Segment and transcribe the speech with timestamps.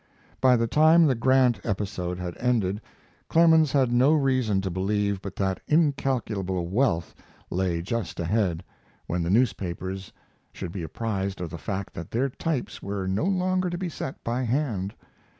[0.41, 2.81] By the time the Grant episode had ended
[3.29, 7.13] Clemens had no reason to believe but that incalculable wealth
[7.51, 8.63] lay just ahead,
[9.05, 10.11] when the newspapers
[10.51, 14.23] should be apprised of the fact that their types were no longer to be set
[14.23, 14.95] by hand.